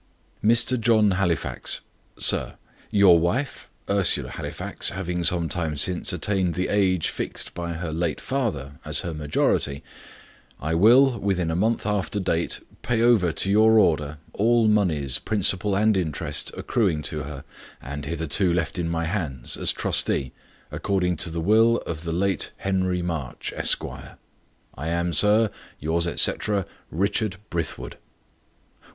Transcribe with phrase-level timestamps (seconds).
[0.43, 0.79] "Mr.
[0.79, 1.81] John Halifax.
[2.17, 2.55] "SIR,
[2.89, 8.19] "Your wife, Ursula Halifax, having some time since attained the age fixed by her late
[8.19, 9.83] father as her majority,
[10.59, 15.77] I will, within a month after date, pay over to your order all moneys, principal
[15.77, 17.43] and interest, accruing to her,
[17.79, 20.31] and hitherto left in my hands, as trustee,
[20.71, 24.17] according to the will of the late Henry March, Esquire.
[24.73, 27.97] "I am, sir, "Yours, etc., "RICHARD BRITHWOOD."